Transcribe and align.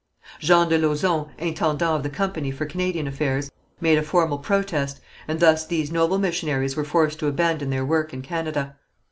Jean 0.39 0.67
de 0.67 0.79
Lauzon, 0.79 1.29
intendant 1.37 1.83
of 1.97 2.01
the 2.01 2.09
company 2.09 2.49
for 2.49 2.65
Canadian 2.65 3.05
affairs, 3.05 3.51
made 3.79 3.99
a 3.99 4.01
formal 4.01 4.39
protest, 4.39 4.99
and 5.27 5.39
thus 5.39 5.63
these 5.63 5.91
noble 5.91 6.17
missionaries 6.17 6.75
were 6.75 6.83
forced 6.83 7.19
to 7.19 7.27
abandon 7.27 7.69
their 7.69 7.85
work 7.85 8.11
in 8.11 8.23
Canada. 8.23 8.77